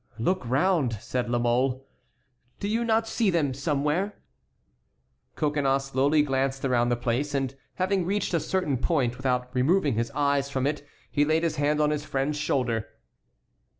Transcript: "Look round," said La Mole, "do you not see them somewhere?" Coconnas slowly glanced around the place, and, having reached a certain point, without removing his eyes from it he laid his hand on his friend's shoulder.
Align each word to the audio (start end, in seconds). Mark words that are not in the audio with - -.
"Look 0.17 0.43
round," 0.49 0.93
said 0.93 1.29
La 1.29 1.37
Mole, 1.37 1.85
"do 2.59 2.67
you 2.67 2.83
not 2.83 3.07
see 3.07 3.29
them 3.29 3.53
somewhere?" 3.53 4.13
Coconnas 5.35 5.85
slowly 5.85 6.23
glanced 6.23 6.65
around 6.65 6.89
the 6.89 6.95
place, 6.95 7.35
and, 7.35 7.55
having 7.75 8.03
reached 8.03 8.33
a 8.33 8.39
certain 8.39 8.77
point, 8.77 9.15
without 9.15 9.53
removing 9.53 9.93
his 9.93 10.09
eyes 10.15 10.49
from 10.49 10.65
it 10.65 10.83
he 11.11 11.23
laid 11.23 11.43
his 11.43 11.57
hand 11.57 11.79
on 11.79 11.91
his 11.91 12.03
friend's 12.03 12.39
shoulder. 12.39 12.87